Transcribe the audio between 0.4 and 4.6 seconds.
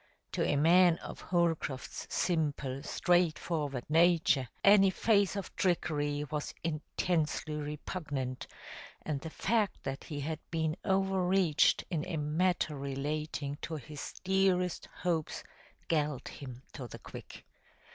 a man of Holcroft's simple, straightforward nature,